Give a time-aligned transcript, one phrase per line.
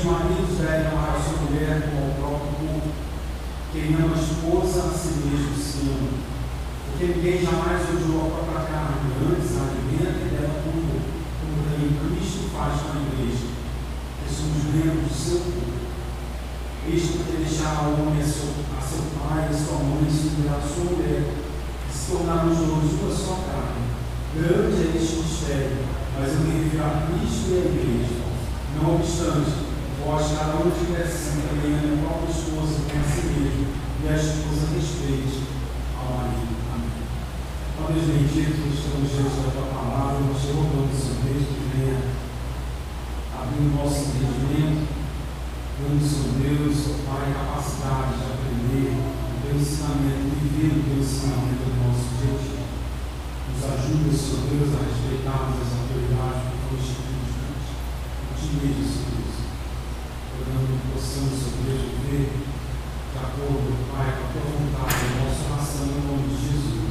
[0.00, 2.88] os maridos devem amar a sua mulher como o próprio corpo.
[3.70, 6.08] Quem ama a esposa, a si mesmo se ama.
[6.88, 12.00] Porque ninguém jamais odiou a própria carne, antes a alimenta e dela como, como também
[12.00, 12.89] Cristo faz com
[38.30, 41.98] Jesus, Senhor Jesus da tua palavra, o te louvamos, Senhor Deus, que venha
[43.34, 44.86] abrir o nosso entendimento,
[45.82, 46.78] dando, Senhor Deus,
[47.10, 52.46] Pai, capacidade de aprender o teu ensinamento, viver o teu ensinamento do nosso Deus.
[53.50, 57.70] Nos ajuda, Senhor Deus, a respeitarmos as autoridades que foram instituídas diante.
[58.38, 59.38] Te mesmo, Senhor Deus,
[60.38, 65.42] orando que possamos, Senhor Deus, viver de acordo, Pai, com a tua vontade, a nossa
[65.50, 66.89] oração em nome de Jesus.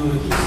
[0.00, 0.39] 그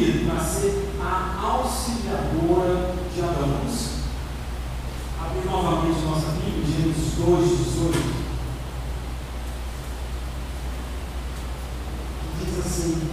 [0.00, 3.60] para ser a auxiliadora de Adão.
[5.22, 8.20] Abre novamente nossa Bíblia, Gênesis 2, 18.
[12.40, 13.10] Diz assim: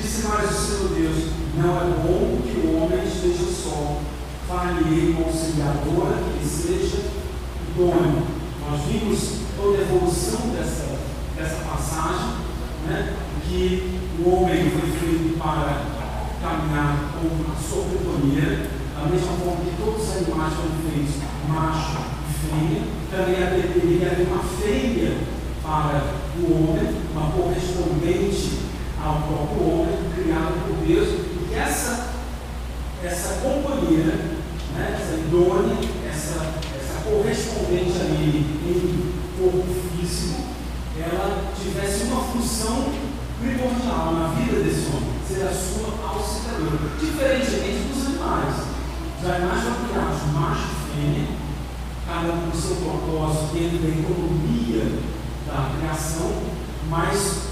[0.00, 4.00] Disse mais o Senhor Deus: Não é bom que o homem esteja só.
[4.48, 7.10] Fale-lhe conciliadora que ele seja
[7.68, 8.26] idôneo.
[8.62, 10.98] Nós vimos toda a evolução dessa,
[11.36, 12.36] dessa passagem,
[12.86, 13.14] né?
[13.44, 15.82] que o homem foi feito para
[16.40, 21.16] caminhar com a sobretonia, da mesma forma que todos os animais foram feitos
[21.48, 25.18] macho e fêmea, também deveria haver uma fêmea
[25.62, 28.60] para o homem, uma correspondente
[29.02, 31.08] ao próprio homem, criado por Deus,
[31.50, 32.08] e essa,
[33.04, 34.14] essa companheira,
[34.74, 35.76] né, essa idônea,
[53.06, 54.98] propósito dentro da economia
[55.46, 56.30] da criação,
[56.90, 57.45] mas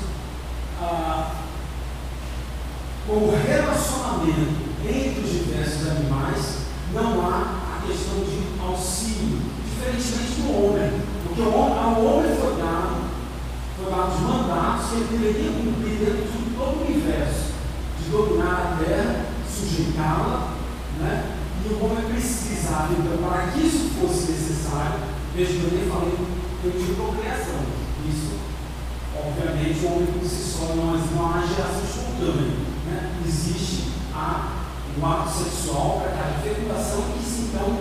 [34.99, 37.25] um ato sexual para que a fecundação e
[37.55, 37.79] então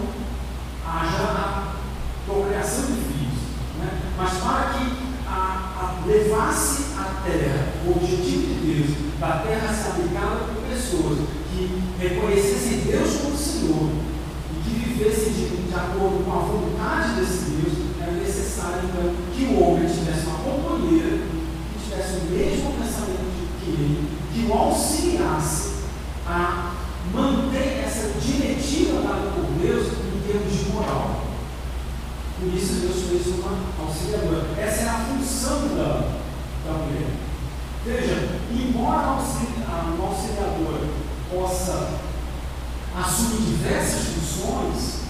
[0.86, 1.74] haja a
[2.26, 3.40] procriação de filhos.
[3.80, 3.90] Né?
[4.18, 9.90] Mas para que a, a levasse a terra, o objetivo de Deus, da terra ser
[9.90, 11.20] habitada por pessoas
[11.52, 13.90] que reconhecessem Deus como Senhor
[14.52, 19.46] e que vivessem de, de acordo com a vontade desse Deus, era necessário então que
[19.46, 21.20] o homem tivesse uma companheira
[21.74, 25.74] que tivesse o mesmo pensamento que ele, que o auxiliasse
[26.28, 26.73] a
[27.12, 31.24] manter essa diretiva dada por Deus em termos de moral.
[32.40, 34.46] Por isso Deus fez uma auxiliadora.
[34.58, 36.20] Essa é a função da,
[36.66, 37.12] da mulher.
[37.86, 40.88] Veja, embora a auxiliadora
[41.30, 41.90] possa
[42.96, 45.04] assumir diversas funções,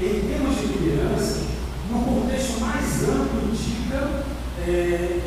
[0.00, 1.42] em termos de liderança,
[1.90, 4.24] no contexto mais amplo, indica
[4.66, 5.20] é,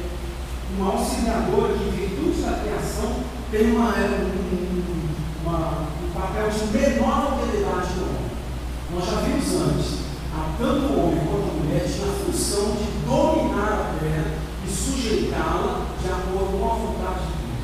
[0.77, 5.09] uma auxiliadora que, em virtude da criação, tem uma, é, um,
[5.49, 8.29] uma, um papel de menor autoridade do homem.
[8.93, 10.09] Nós já vimos antes
[10.59, 14.27] tanto o homem quanto a mulher tinham a função de dominar a terra
[14.67, 17.63] e sujeitá-la de acordo com a vontade de Deus.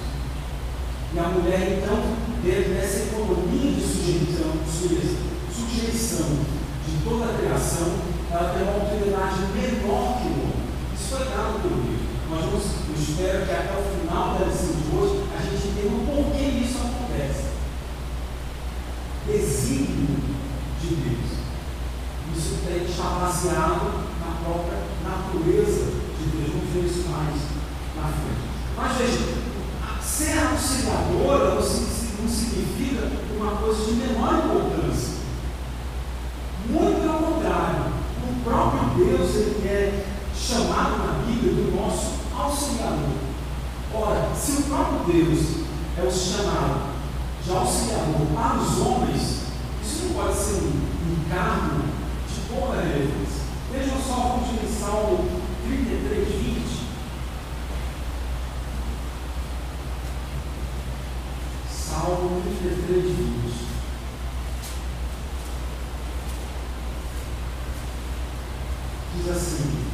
[1.13, 1.99] E a mulher, então,
[2.41, 4.55] dentro dessa economia de sujeição,
[5.51, 6.27] sujeição
[6.87, 7.99] de toda a criação,
[8.31, 10.63] ela tem uma autoridade menor que o homem.
[10.95, 11.99] Isso foi dado por Deus.
[12.31, 15.95] Nós vamos, eu espero que até o final da lição de hoje a gente entenda
[15.95, 16.54] o porquê isso acontece.
[19.27, 20.17] Desígnio
[20.79, 21.31] de Deus.
[22.35, 25.85] Isso tem que estar baseado na própria natureza
[26.19, 26.51] de Deus.
[26.51, 27.35] Vamos ver isso mais
[27.95, 28.45] na frente.
[28.77, 29.45] Mas veja,
[30.01, 35.15] ser auxiliadora não significa uma coisa de menor importância.
[36.69, 37.93] Muito pelo contrário,
[38.23, 40.05] o próprio Deus ele é
[40.35, 43.15] chamado na Bíblia do nosso auxiliador.
[43.93, 45.65] Ora, se o próprio Deus
[45.97, 46.84] é o chamado
[47.45, 49.45] de auxiliador para os homens,
[49.83, 51.95] isso não pode ser um encargo
[52.55, 53.43] pouca relevância.
[53.71, 55.29] Vejam só, vamos em Salmo
[55.63, 56.65] 33, 20.
[61.69, 63.65] Salmo 33, 20.
[69.15, 69.85] Diz assim: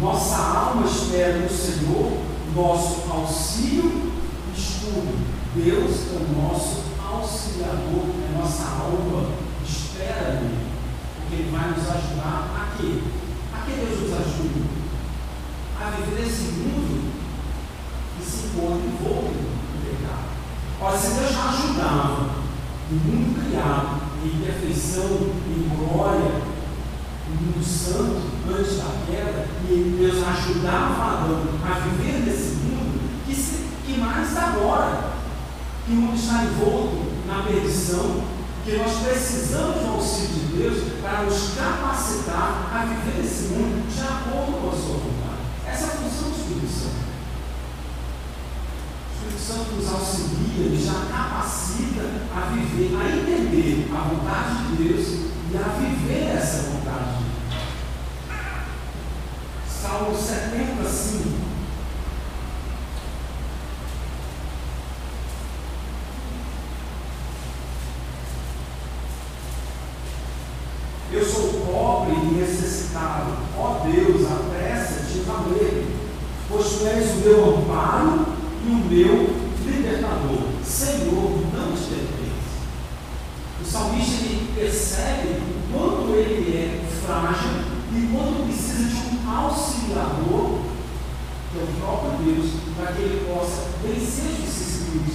[0.00, 2.18] Nossa alma espera no Senhor,
[2.54, 4.12] nosso auxílio
[4.56, 5.32] escudo.
[5.54, 9.32] Deus é o nosso auxiliador, é nossa alma,
[9.66, 10.72] espera nele
[11.32, 13.00] que Ele vai nos ajudar a quê?
[13.54, 14.66] A que Deus nos ajuda?
[15.80, 17.10] A viver nesse mundo
[18.18, 20.28] que se encontra envolto no pecado.
[20.78, 22.28] Ora, se Deus já ajudava
[22.90, 26.42] o mundo criado em perfeição, em glória,
[27.28, 33.34] o mundo santo, antes da queda, e Deus ajudava Adão a viver nesse mundo, que,
[33.34, 35.14] se, que mais agora,
[35.86, 38.22] que o mundo está envolto na perdição,
[38.64, 44.00] que nós precisamos do auxílio de Deus para nos capacitar a viver nesse mundo de
[44.00, 45.42] acordo com a sua vontade.
[45.66, 47.02] Essa é a função do Espírito Santo.
[49.10, 52.02] O Espírito Santo nos auxilia, nos já capacita
[52.36, 55.06] a viver, a entender a vontade de Deus
[55.50, 57.62] e a viver essa vontade de Deus.
[59.66, 61.52] Salmo 75.
[71.14, 73.32] Eu sou pobre e necessitado.
[73.58, 75.86] Ó Deus, apressa-te em valer,
[76.48, 78.26] pois tu és o meu amparo
[78.64, 80.48] e o meu libertador.
[80.64, 82.32] Senhor, não te pertence.
[83.60, 87.60] O salmista ele percebe o quanto ele é frágil
[87.92, 90.60] e quanto precisa de um auxiliador,
[91.52, 95.14] que é o próprio Deus, para que ele possa vencer os vicissitudes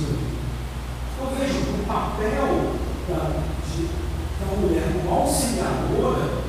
[1.16, 2.75] Então veja, o papel
[3.10, 3.42] da,
[3.75, 4.07] de
[4.38, 6.46] então, a mulher como auxiliadora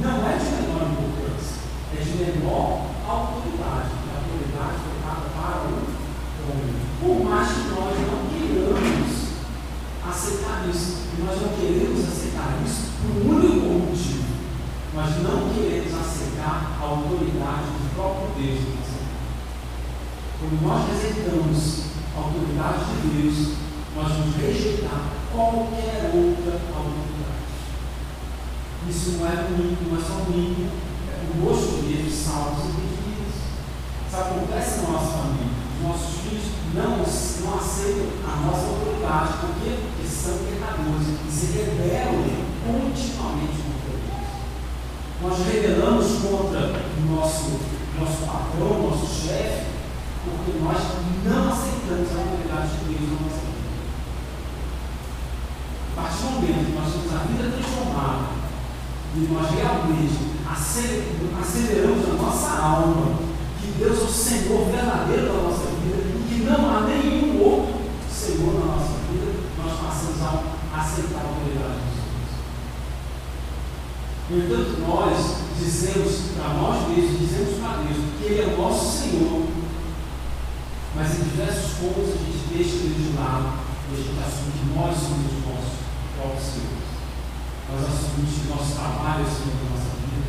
[0.00, 1.58] não é de menor importância,
[1.92, 3.90] é de menor autoridade.
[4.06, 5.82] A autoridade foi para o
[6.52, 6.74] homem.
[7.00, 9.26] Por mais que nós não queiramos
[10.08, 14.24] aceitar isso, e nós não queremos aceitar isso por um único motivo.
[14.94, 18.60] Nós não queremos aceitar a autoridade do próprio Deus.
[20.38, 23.56] Quando nós rejeitamos a autoridade de Deus,
[23.96, 27.15] nós vamos rejeitar qualquer outra autoridade.
[28.88, 30.70] Isso não é comigo, não é só comigo,
[31.10, 33.36] é conosco mesmo, salvos e perdidos.
[34.06, 35.56] Isso acontece na nossa família.
[35.76, 39.32] Os nossos filhos não, não aceitam a nossa autoridade.
[39.40, 44.26] Porque são pecadores e se rebelam continuamente contra Deus.
[45.22, 47.60] Nós rebelamos contra o nosso,
[47.96, 49.66] nosso patrão, nosso chefe,
[50.24, 50.78] porque nós
[51.22, 53.70] não aceitamos a autoridade de Deus na nossa vida.
[55.96, 58.45] A partir do momento que nós temos a vida transformada,
[59.16, 60.12] e nós realmente
[60.46, 63.18] aceleramos a nossa alma,
[63.60, 67.76] que Deus é o Senhor verdadeiro da nossa vida e que não há nenhum outro
[68.12, 71.96] Senhor na nossa vida, nós passamos a aceitar a autoridade homens.
[74.28, 78.98] No entanto, nós dizemos para nós mesmos, dizemos para Deus que Ele é o nosso
[78.98, 79.46] Senhor,
[80.94, 84.94] mas em diversos pontos a gente deixa Ele de lado e a gente que nós
[84.94, 85.78] somos os nossos
[86.16, 86.95] próprios senhores.
[87.66, 90.26] Nós assumimos que nosso trabalho é o Senhor da nossa vida,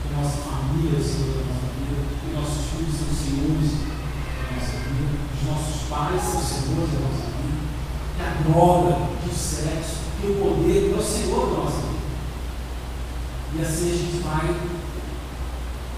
[0.00, 4.56] que nossa família é o Senhor da nossa vida, que nossos filhos são senhores da
[4.56, 7.60] nossa vida, que os nossos pais são senhores da nossa vida,
[8.16, 11.92] que a droga, que o sexo, que o poder é o Senhor da nossa vida.
[13.52, 14.48] E assim a gente vai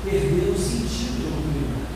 [0.02, 1.94] perder o sentido de autoridade.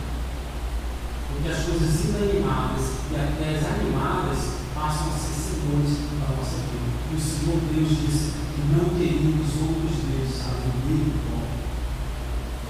[1.28, 4.38] Porque as coisas inanimadas e até as animadas
[4.72, 6.77] passam a ser senhores da nossa vida.
[7.10, 11.48] E o Senhor Deus disse que não teríamos outros deuses além dele como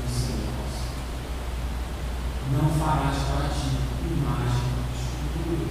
[0.07, 0.95] Senhor nosso.
[2.54, 5.66] Não farás para ti imagem escultura.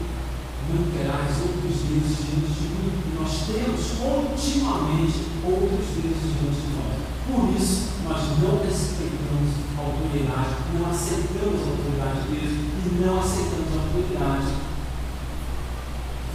[0.68, 2.92] Não terás outros deuses diante de mim.
[3.16, 7.08] Nós temos continuamente outros deuses diante de nós.
[7.24, 13.16] Por isso, nós não respeitamos a autoridade, não aceitamos a autoridade de Deus e não
[13.16, 14.67] aceitamos a autoridade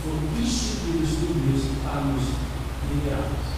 [0.03, 2.25] foram instituídos por Deus para nos
[2.91, 3.53] liberarmos.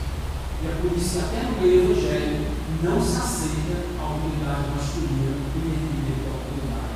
[0.62, 5.36] E é por isso que até no meio evangélico não se aceita a autoridade masculina
[5.54, 6.94] e nem a autoridade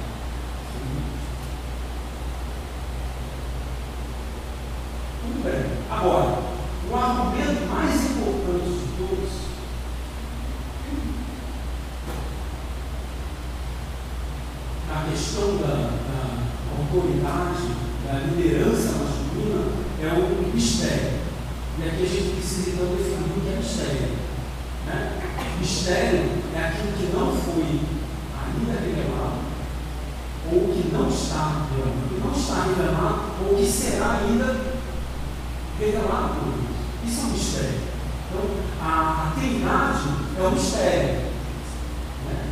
[0.73, 1.19] feminina.
[5.25, 5.79] Muito bem.
[5.91, 6.49] Agora,
[6.91, 9.49] o argumento mais importante de todos
[14.89, 16.39] na questão da, da
[16.79, 17.69] autoridade,
[18.07, 19.19] da liderança masculina,
[20.01, 21.19] é o mistério.
[21.79, 24.09] E aqui a gente precisa então definir o que é mistério.
[24.87, 25.13] Né?
[25.61, 26.21] Mistério
[26.55, 27.81] é aquilo que não foi
[28.35, 29.39] ainda revelado,
[30.51, 34.57] ou que não está revelado, não está revelado, ou que será ainda
[35.79, 36.79] revelado por Deus.
[37.05, 37.81] Isso é um mistério.
[38.29, 38.45] Então,
[38.83, 40.09] a, a Trindade
[40.39, 41.15] é um mistério.
[42.27, 42.45] Né?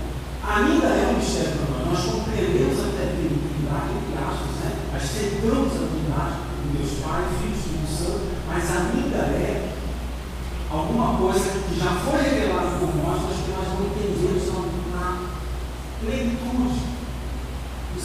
[0.42, 1.87] Ainda é um mistério para nós.
[1.88, 4.73] Nós compreendemos até a Trindade, entre aspas, né?
[4.94, 6.37] aceitamos a Trindade,
[6.73, 9.73] Deus Pai, Filho e Espírito Santo, mas ainda é
[10.70, 14.46] alguma coisa que já foi revelada por nós, mas que nós não entendemos
[14.92, 15.28] na
[16.00, 16.96] plenitude.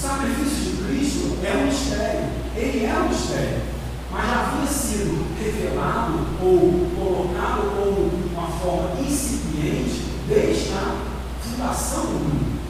[0.01, 3.62] Sacrifício de Cristo é um mistério, ele é um mistério,
[4.10, 10.96] mas já havia sido revelado ou colocado como uma forma incipiente desde a
[11.39, 12.62] fundação do mundo.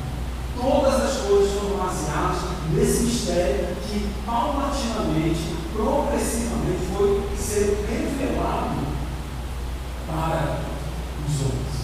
[0.59, 2.41] Todas as coisas foram baseadas
[2.73, 8.75] nesse mistério que paulatinamente progressivamente foi ser revelado
[10.05, 10.59] para
[11.29, 11.81] os homens.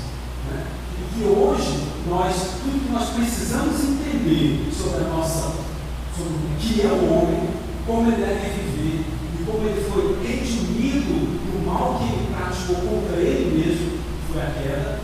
[0.51, 0.67] Né?
[0.99, 5.53] E que hoje, nós, tudo que nós precisamos entender sobre a nossa,
[6.15, 7.49] sobre o que é o homem,
[7.85, 9.05] como ele deve viver
[9.39, 14.41] e como ele foi redimido do mal que ele praticou contra ele mesmo, que foi
[14.41, 14.99] a queda,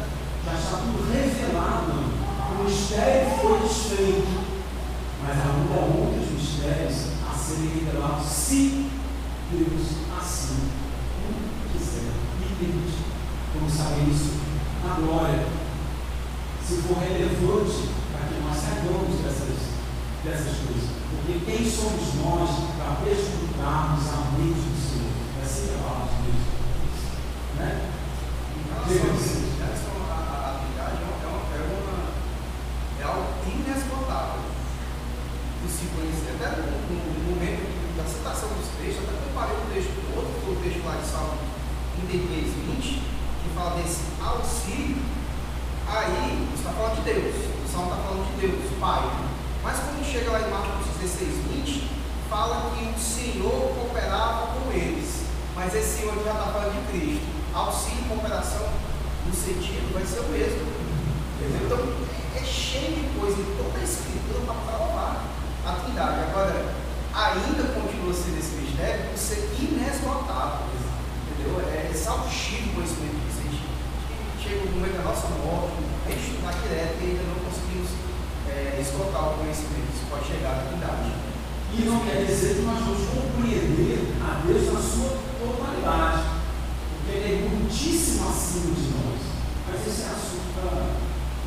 [0.45, 2.13] já está tudo revelado.
[2.59, 4.27] O mistério foi desfeito,
[5.23, 8.89] mas ainda há outros mistérios serem revelados se
[9.51, 9.81] Deus
[10.17, 10.69] assim
[11.73, 13.03] quiser e permitir.
[13.53, 14.39] Vamos saber isso
[14.83, 15.62] na glória.
[16.67, 19.57] Se for relevante para que nós saibamos dessas,
[20.23, 20.89] dessas coisas.
[21.11, 25.11] Porque quem somos nós para escutarmos a mente do Senhor?
[25.37, 26.43] Vai ser a palavra de Deus.
[27.59, 27.91] Né?
[28.87, 29.43] Diga assim.
[32.99, 34.41] É algo inesgotável
[35.61, 36.39] de se conhecer.
[36.39, 37.67] Até no, no momento
[37.97, 41.07] da citação dos textos, até comparei um texto com outro, que o texto lá de
[41.07, 41.37] Salmo
[42.07, 43.03] 33, 20,
[43.43, 45.22] que fala desse auxílio.
[45.87, 49.03] Aí, está falando de Deus, o Salmo está falando de Deus, Pai.
[49.63, 51.89] Mas quando chega lá em Marcos 16, 20,
[52.29, 55.23] fala que o Senhor cooperava com eles.
[55.55, 57.25] Mas esse Senhor já está falando de Cristo.
[57.53, 58.67] Auxílio e cooperação,
[59.25, 60.67] no sentido, vai ser o mesmo.
[61.37, 61.65] Entendeu?
[61.65, 65.23] Então, é, cheio de coisa em toda a Escritura para provar
[65.65, 66.19] a Trindade.
[66.29, 66.73] Agora,
[67.13, 70.65] ainda continua sendo esse mistério por ser inesgotável.
[71.29, 71.61] Entendeu?
[71.69, 73.72] É exaustivo o conhecimento que existe.
[74.43, 77.95] Chega no momento da nossa morte, a gente estudar direto e ainda não conseguimos
[78.51, 79.87] é, esgotar o conhecimento.
[79.95, 81.15] Isso pode chegar à Trindade.
[81.71, 86.43] E não quer dizer que nós vamos compreender a Deus na sua totalidade,
[86.91, 89.19] porque Ele é muitíssimo acima de nós.
[89.63, 90.91] Mas esse é assunto para.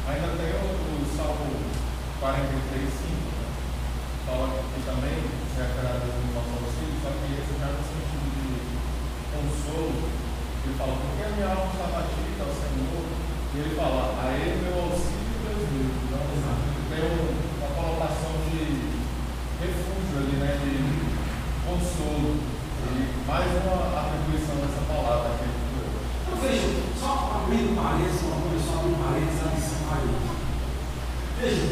[0.08, 1.52] Ainda tem o, o Salmo
[2.16, 3.26] 43, 5
[4.24, 7.82] fala que também se referirá a Deus no nosso auxílio, só que esse já no
[7.84, 8.56] sentido de
[9.36, 10.25] consolo,
[10.66, 13.06] ele fala, porque a minha alma está batida ao Senhor.
[13.06, 15.94] E ele fala, a ele meu auxílio e meus Deus.
[16.02, 18.58] Então, assim, tem uma colocação de
[19.62, 20.58] refúgio ali, né?
[20.58, 20.74] De
[21.62, 22.34] consolo.
[22.82, 25.46] E mais uma atribuição dessa palavra aqui.
[25.46, 30.34] Então vejo, só abrindo parênteses, uma coisa, só abrindo parênteses, adição parênteses.
[31.38, 31.66] Veja,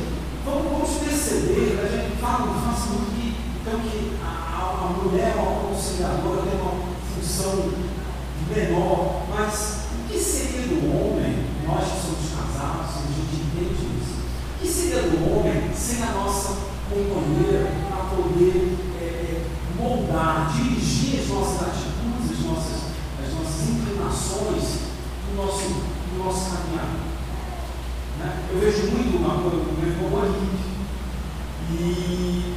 [0.47, 3.27] vamos, vamos perceber, a gente fala, faz muito assim, que,
[3.59, 4.31] então, que a,
[4.71, 6.79] a mulher, a auxiliadora, tem uma
[7.11, 7.94] função
[8.53, 14.21] menor, mas o que seria do homem, nós que somos casados, a gente entende isso,
[14.21, 16.57] o que seria do homem sem a nossa
[16.91, 19.47] companheira para poder é, é,
[19.79, 22.81] moldar, dirigir as nossas atitudes, as nossas,
[23.23, 24.65] as nossas inclinações
[25.31, 26.89] no nosso, do nosso caminhar?
[28.19, 28.45] Né?
[28.51, 30.65] Eu vejo muito uma coisa, o meu irmão Henrique,
[31.73, 32.54] e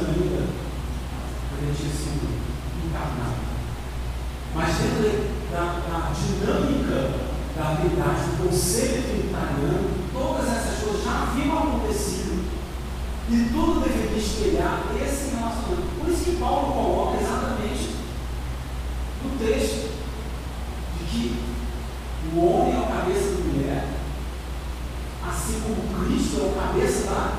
[0.00, 0.66] ainda
[1.58, 2.28] ele tinha sido
[2.84, 3.36] encarnado.
[4.54, 11.58] Mas dentro da, da dinâmica da habilidade do conceito italiano, todas essas coisas já haviam
[11.58, 12.44] acontecido.
[13.28, 15.98] E tudo deveria espelhar esse relacionamento.
[15.98, 17.96] Por isso que Paulo coloca exatamente
[19.24, 19.90] no texto
[21.00, 21.44] de que
[22.34, 23.88] o homem é a cabeça da mulher,
[25.26, 27.35] assim como Cristo é o cabeça da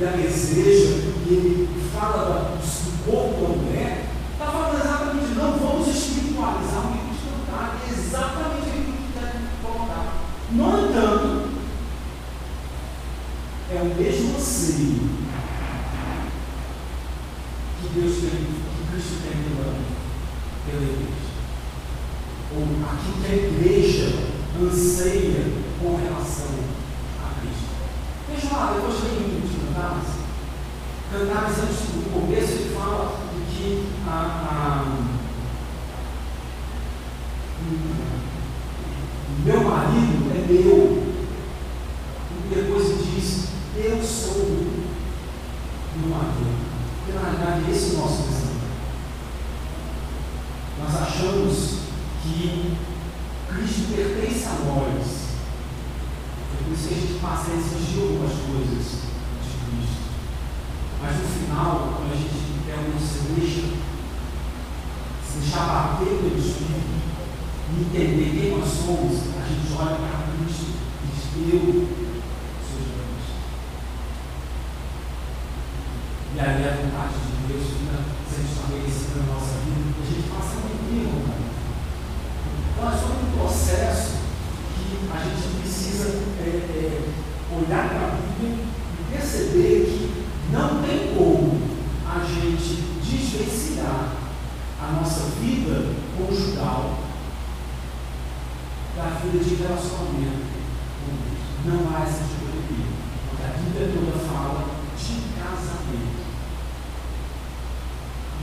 [0.00, 0.94] e a deseja,
[1.28, 3.79] ele fala do corpo da mulher,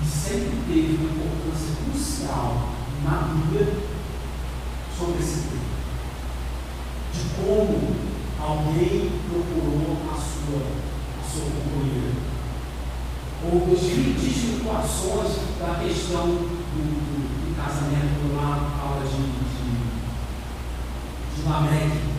[0.08, 2.70] sempre teve uma importância crucial
[3.04, 3.74] na vida
[4.98, 5.68] sobre esse tema.
[7.14, 7.96] De como
[8.40, 10.62] alguém procurou a sua,
[11.20, 12.14] a sua companheira.
[13.44, 16.84] Ou grandes situações da questão do, do,
[17.46, 19.82] do casamento lá na de, de,
[21.36, 22.17] de Lameque.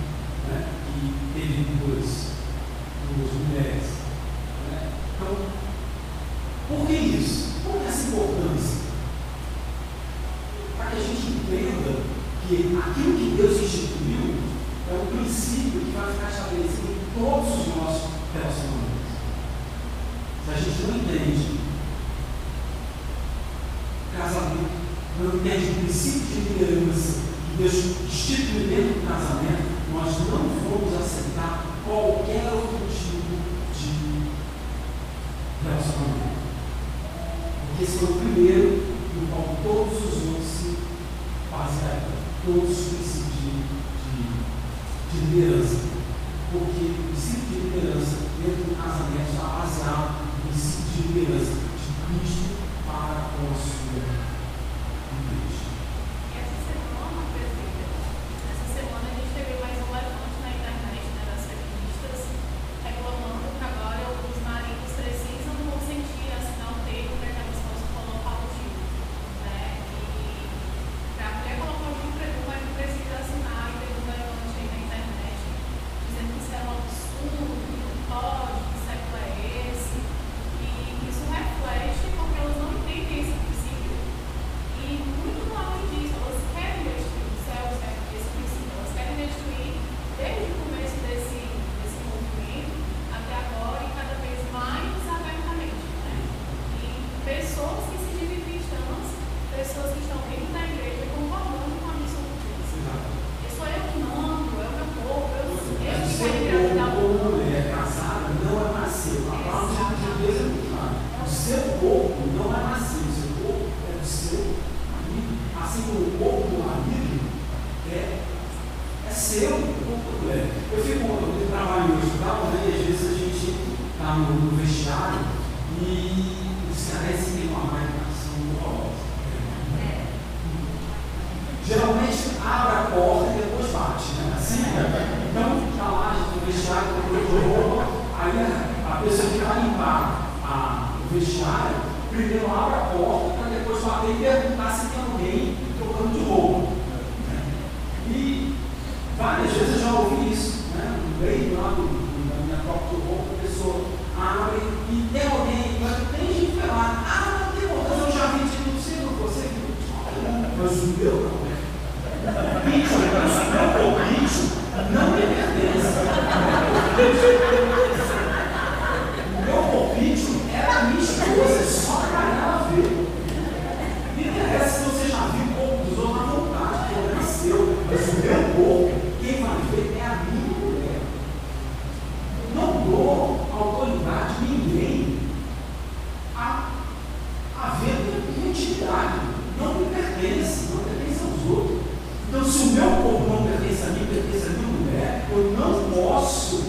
[193.89, 196.63] essa minha aqui, de mulher, eu não posso,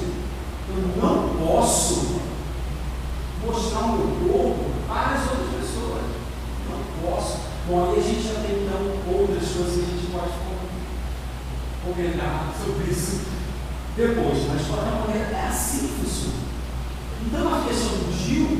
[0.69, 2.21] eu não posso
[3.45, 6.01] mostrar o meu corpo para as outras pessoas.
[6.69, 7.39] Não posso.
[7.67, 10.31] Bom, aí a gente já tem então outras coisas que a gente pode
[11.85, 13.21] comentar sobre isso
[13.95, 16.39] depois, mas para a mulher é assim que funciona.
[17.25, 18.58] Então a questão do Gil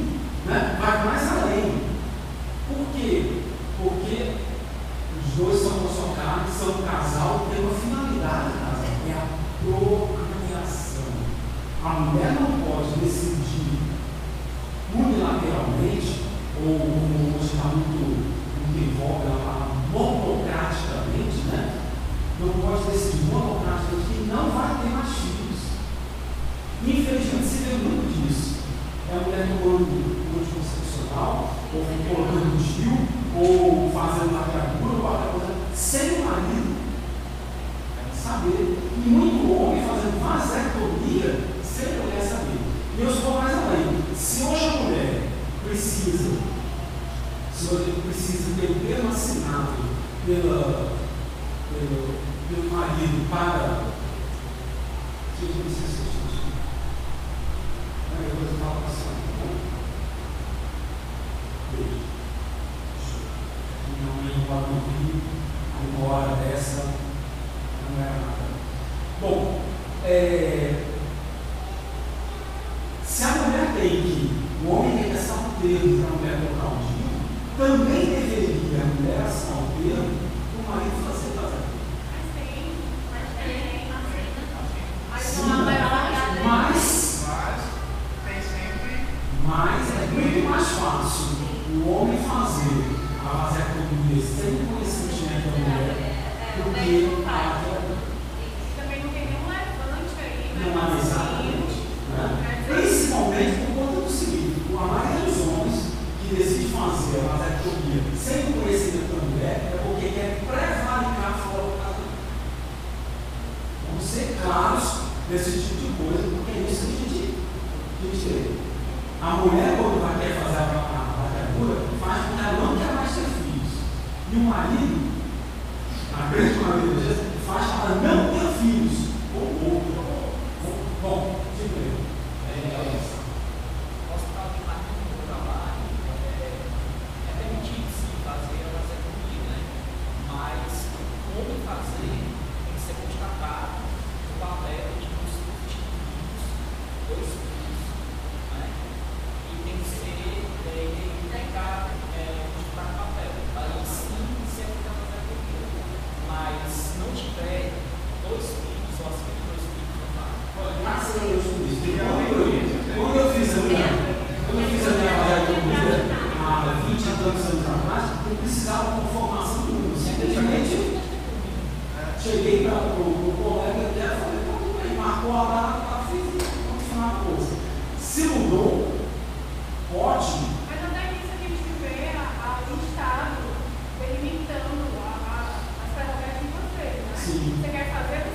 [187.39, 188.28] Você quer fazer?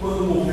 [0.00, 0.47] quando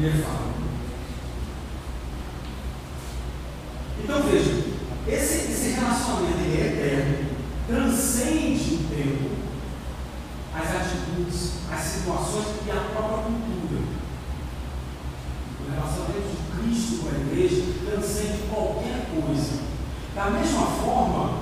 [0.00, 0.54] E ele fala.
[4.02, 4.64] Então veja,
[5.06, 7.28] esse, esse relacionamento ele é eterno,
[7.66, 9.30] transcende o tempo,
[10.54, 13.82] as atitudes, as situações e a própria cultura.
[15.60, 19.60] O relacionamento de Cristo com a igreja transcende qualquer coisa.
[20.14, 21.40] Da mesma forma,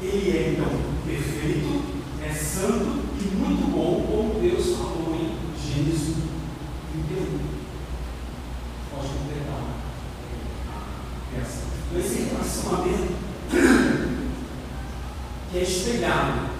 [0.00, 0.70] ele é então
[1.04, 1.82] perfeito,
[2.22, 6.14] é santo e muito bom, como Deus falou em Gênesis
[6.92, 7.39] 31.
[12.70, 13.20] relacionamento
[15.50, 16.50] que é espelhado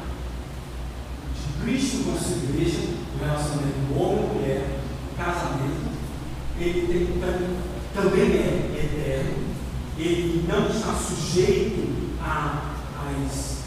[1.34, 2.80] de Cristo com a sua igreja,
[3.14, 4.80] o relacionamento homem-mulher,
[5.16, 5.90] casamento,
[6.58, 7.06] ele tem,
[7.94, 9.44] também é eterno,
[9.98, 11.88] ele não está sujeito
[12.20, 13.58] às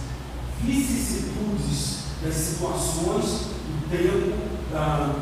[0.61, 4.37] vicissitudes das situações do tempo,
[4.71, 5.15] da,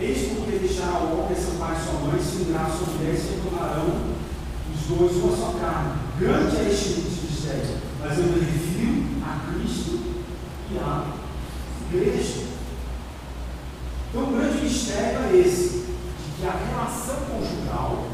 [0.00, 3.40] Eis porque deixará o homem seu pai e sua mãe, se unirá sua mulher, se
[3.42, 4.14] tornarão
[4.74, 5.92] os dois uma só carne.
[6.18, 10.00] Grande é este mistério, mas eu me refiro a Cristo
[10.72, 11.14] e à
[11.92, 12.44] igreja.
[14.10, 18.06] Então, o grande mistério é esse, de que a relação conjugal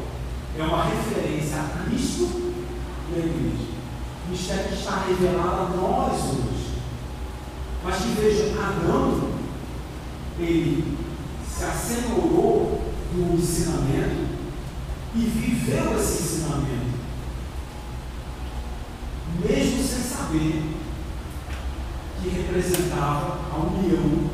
[0.57, 2.53] é uma referência a Cristo
[3.09, 3.71] e à igreja.
[4.27, 6.71] O mistério que está revelado a nós hoje.
[7.83, 9.31] Mas que veja, Adão,
[10.39, 11.00] ele
[11.61, 12.81] se assentou
[13.13, 14.25] no ensinamento
[15.13, 16.97] e viveu esse ensinamento,
[19.45, 20.63] mesmo sem saber
[22.19, 24.30] que representava a união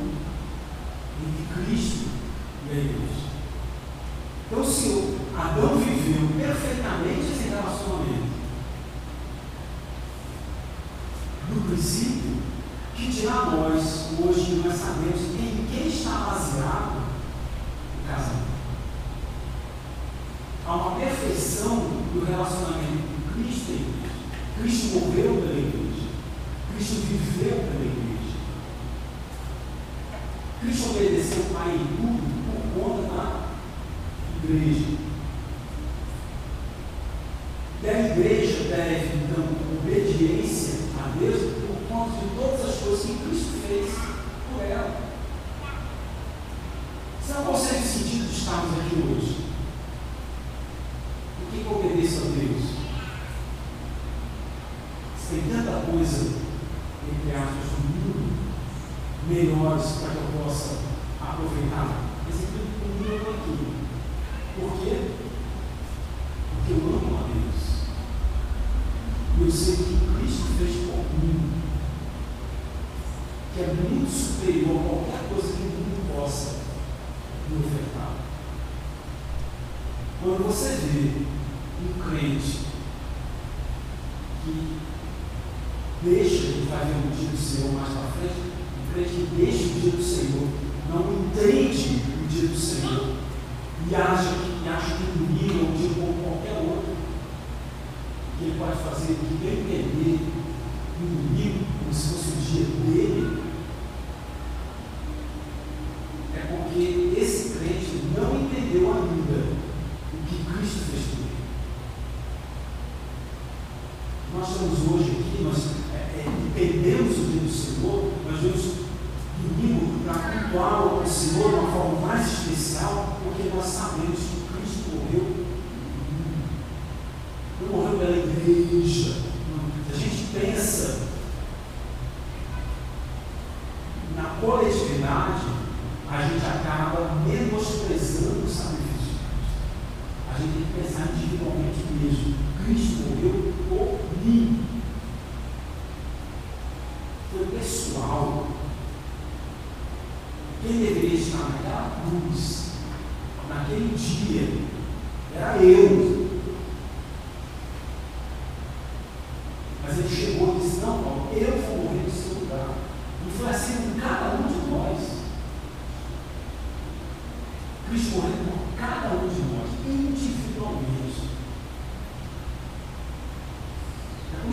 [31.68, 32.27] Aleluia.
[73.80, 76.56] é muito superior a qualquer coisa que o mundo possa
[77.50, 78.16] me ofertar.
[80.22, 81.26] Quando você vê
[81.84, 82.60] um crente
[84.44, 84.78] que
[86.04, 89.64] deixa, ele vai ver o dia do Senhor mais para frente, um crente que deixa
[89.64, 90.48] o dia do Senhor,
[90.90, 93.16] não entende o dia do Senhor
[93.90, 94.28] e age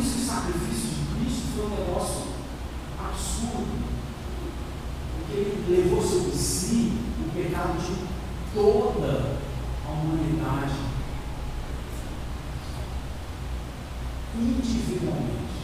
[0.04, 2.22] isso o sacrifício de Cristo foi um negócio
[2.98, 3.84] absurdo.
[5.16, 8.04] Porque ele levou sobre si o pecado de
[8.54, 9.38] toda
[9.86, 10.74] a humanidade.
[14.36, 15.54] Individualmente.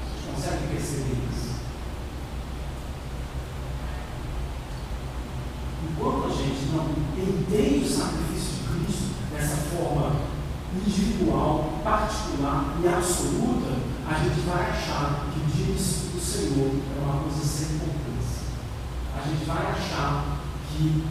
[0.00, 1.58] Vocês consegue perceber isso?
[5.90, 10.16] Enquanto a gente não entende o sacrifício de Cristo dessa forma
[10.74, 11.57] individual,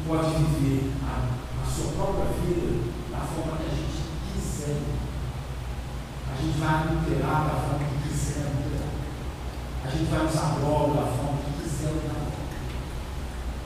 [0.07, 1.27] pode viver a,
[1.61, 2.79] a sua própria vida
[3.11, 4.79] da forma que a gente quiser.
[6.31, 8.87] A gente vai adulterar da forma que quiser adulterar.
[9.83, 12.27] A gente vai usar droga da forma que quiser usar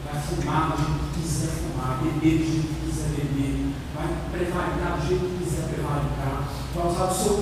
[0.04, 4.98] Vai fumar do jeito que quiser fumar, beber do jeito que quiser beber, vai prevaricar
[4.98, 7.38] do jeito que quiser prevaricar, vai usar o seu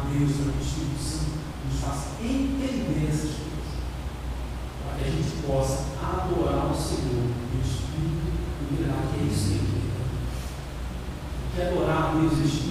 [0.00, 3.70] Deus, para que o Espírito Santo nos faça entender essas coisas,
[4.82, 8.26] para que a gente possa adorar o Senhor e o Espírito
[8.70, 9.92] liberar, que é isso que ele
[11.54, 11.70] quer.
[11.70, 12.65] Que adorar a Deus e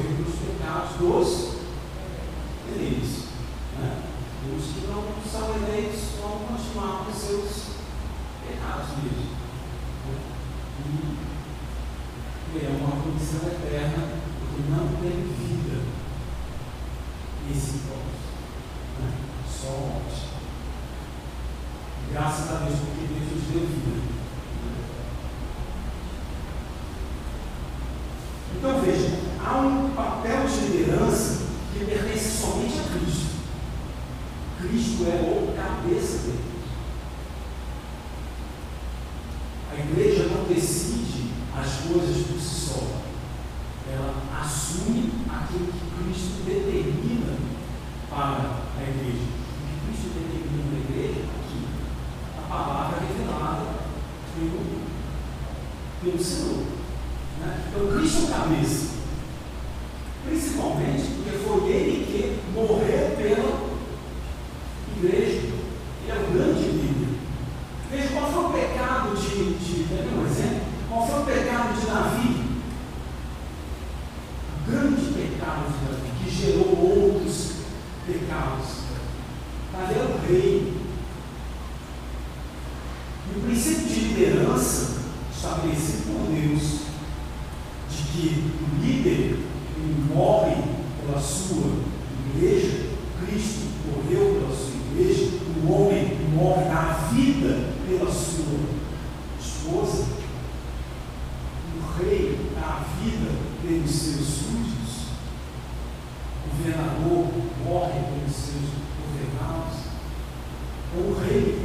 [0.00, 1.54] morrer dos pecados dos
[2.68, 3.24] é, eleitos.
[3.78, 4.02] Né?
[4.56, 7.76] Os que não são eleitos vão continuar com seus
[8.46, 9.30] pecados mesmo.
[10.06, 10.18] Né?
[12.52, 14.08] E é uma condição eterna,
[14.40, 15.82] porque não tem vida
[17.46, 18.18] nesse ponto.
[19.00, 19.12] Né?
[19.48, 20.30] Só morte.
[22.10, 23.90] Graças a Deus, porque Deus nos deu vida.
[23.90, 24.10] Né?
[28.56, 31.40] Então veja, há um papel de liderança
[31.72, 33.30] que pertence somente a Cristo.
[34.60, 36.44] Cristo é o cabeça dele.
[39.72, 40.79] A igreja não precisa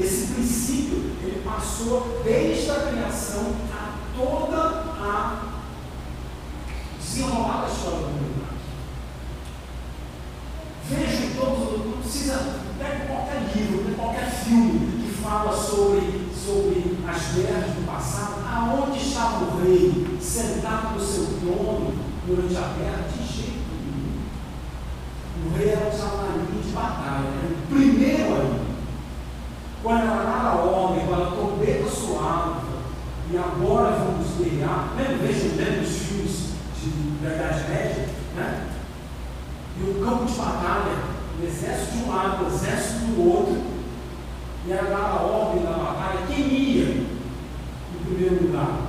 [0.05, 4.57] Esse princípio ele passou desde a criação a toda
[5.01, 5.45] a
[6.99, 8.55] desenrolar da história do humanidade.
[10.87, 16.97] Vejo todos, não precisa, né, pega qualquer livro, pega qualquer filme que fala sobre, sobre
[17.07, 21.95] as guerras do passado, aonde estava o rei sentado no seu trono
[22.27, 24.21] durante a guerra, de jeito nenhum.
[25.47, 27.54] O rei era um salário de batalha, né?
[29.85, 32.61] Quando era a tá homem, quando todo tá abençoado.
[33.31, 34.95] E agora vamos brilhar.
[34.97, 36.89] mesmo vejo lembra os filmes de,
[37.21, 38.09] da Idade Média?
[38.35, 38.67] Né?
[39.77, 41.03] E o campo de batalha,
[41.39, 43.61] o exército de um lado, o exército do outro,
[44.65, 46.25] e era dar a ordem da batalha.
[46.29, 48.84] Quem ia em primeiro lugar?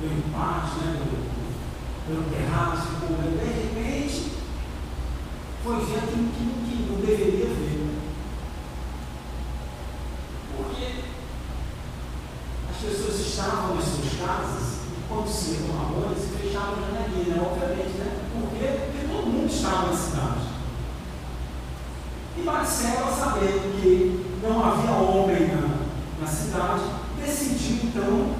[0.00, 1.28] do empate, né, do,
[2.06, 4.32] pelo terraço, de repente
[5.62, 7.78] foi ver aquilo que, que não deveria ver.
[7.78, 8.00] Né?
[10.56, 11.02] Porque
[12.70, 17.42] as pessoas estavam em suas casas e quando se amores se fechavam a janelinha, né?
[17.44, 18.20] obviamente, né?
[18.32, 18.78] Por quê?
[18.86, 20.48] Porque todo mundo estava na cidade.
[22.36, 26.84] E Marcelo, sabendo que não havia homem na, na cidade,
[27.20, 28.37] decidiu então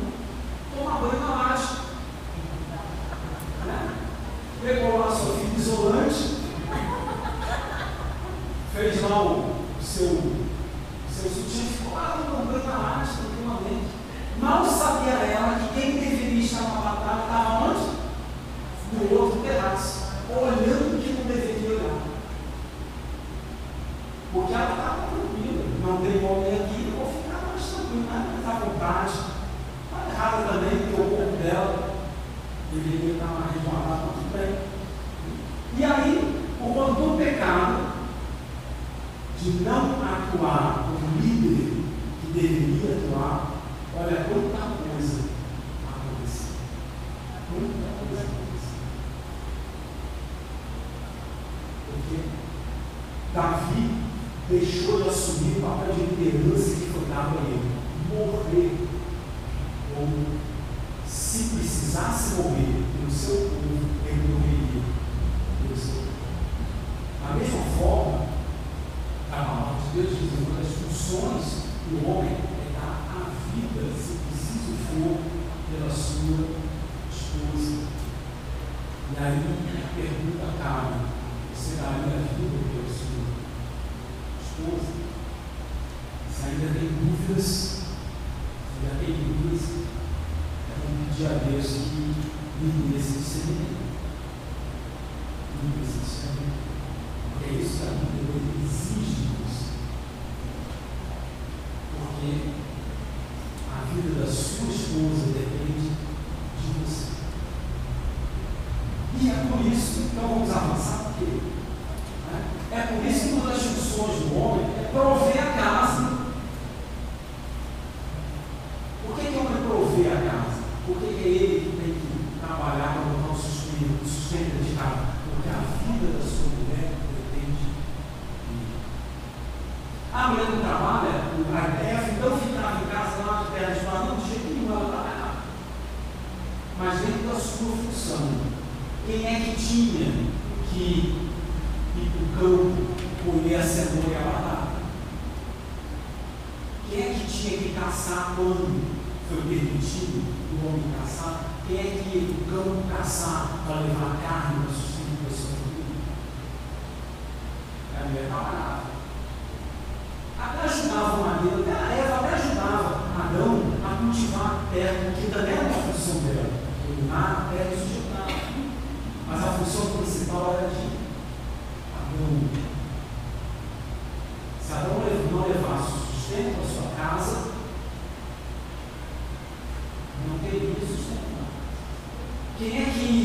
[87.38, 87.67] vidas.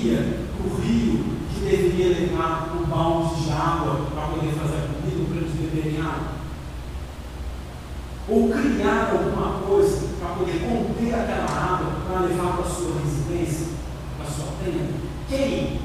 [0.04, 1.24] desvia o rio
[1.54, 6.02] que deveria levar um balde de água para poder fazer a comida para eles beberem
[6.02, 6.34] água.
[8.28, 13.68] Ou criar alguma coisa para poder conter aquela água para levar para a sua residência,
[14.18, 14.94] para a sua tenda.
[15.30, 15.80] Quem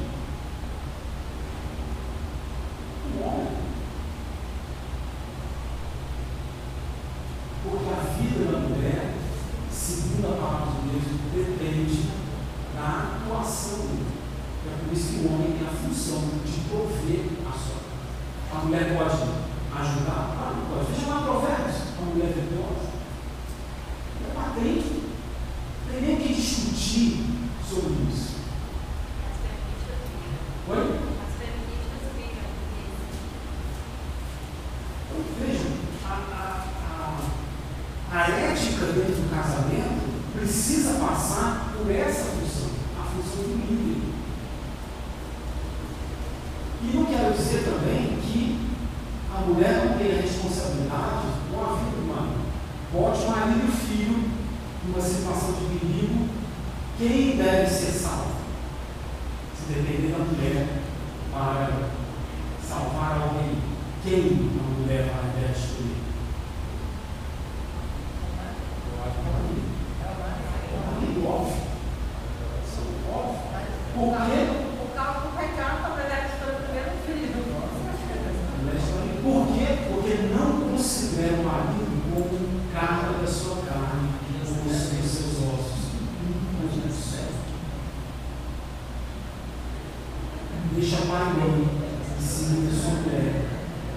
[90.79, 93.47] deixa pai e se e siga o seu pé.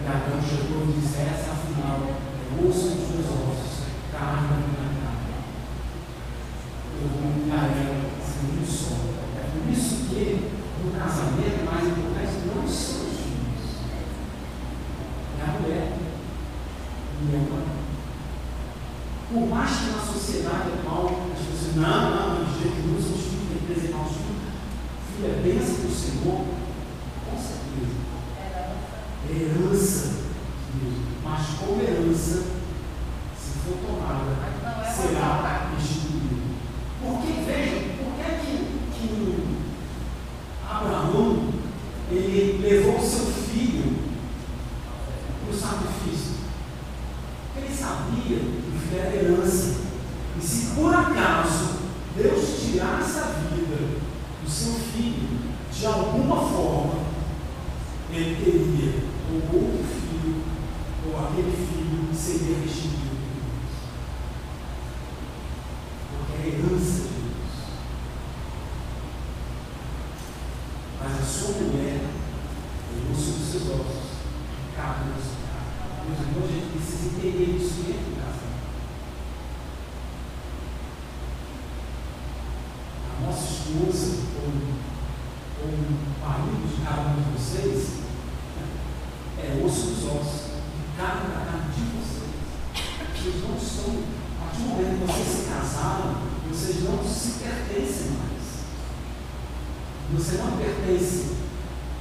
[0.02, 5.34] E Adão Essa afinal é osso dos meus ossos, carne na carne.
[7.00, 9.14] Eu comunicarei sem o sol.
[9.38, 10.50] É por isso que
[10.84, 13.78] no casamento é mais importante não são os filhos,
[15.40, 15.98] é a mulher
[17.22, 17.68] e a mãe.
[19.30, 23.48] Por mais que na sociedade atual as pessoas não, não, de jeito nenhum, os filhos,
[23.50, 24.42] têm que preservar os filhos.
[25.16, 26.51] Filho é bênção do Senhor,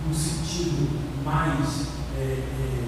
[0.07, 2.85] no sentido mais é, é,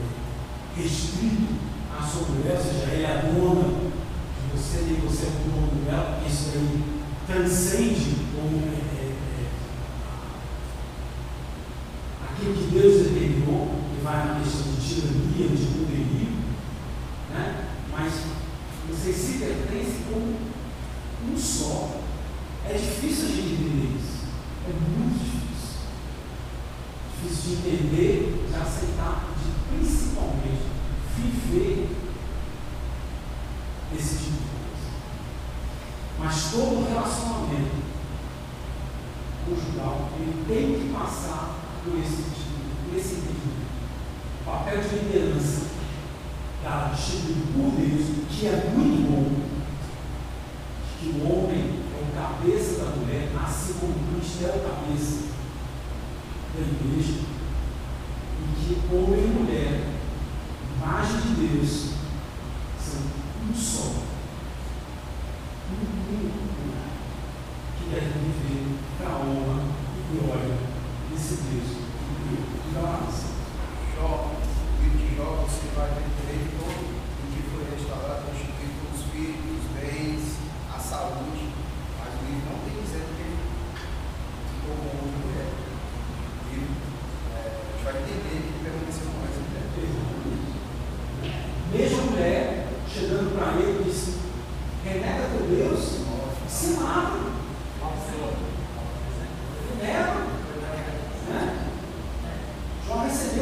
[0.76, 1.54] restrito
[1.98, 5.84] à sua mulher, ou seja, é a dona de você e você é o dono
[5.84, 6.82] dela, isso aí
[7.26, 9.46] transcende como é, é, é,
[12.24, 16.31] aquilo que Deus determinou, que vai na questão de tirania, de poderio,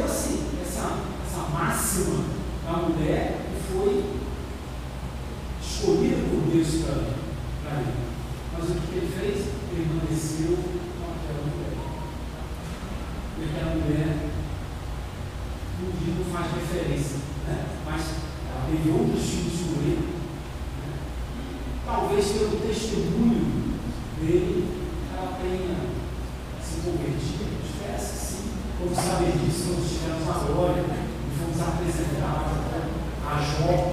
[0.01, 0.97] Então, assim, essa,
[1.27, 2.23] essa máxima
[2.65, 4.03] da mulher que foi
[5.61, 6.83] escolhida por Deus
[7.63, 7.93] para ele,
[8.51, 9.45] Mas o que ele fez?
[9.69, 11.77] Permaneceu com aquela mulher.
[13.37, 14.29] E aquela mulher,
[15.79, 17.65] no dia não faz referência, né?
[17.85, 18.01] mas
[18.49, 20.15] ela teve outros filhos com ele.
[21.85, 23.75] Talvez pelo testemunho
[24.19, 24.67] dele,
[25.15, 25.77] ela tenha
[26.59, 27.60] se convertido.
[28.81, 32.89] Como saber disso, nós tivemos glória e fomos apresentados né?
[33.23, 33.90] a Jó